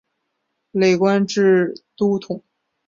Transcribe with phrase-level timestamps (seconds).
[0.71, 2.41] 累官至都统。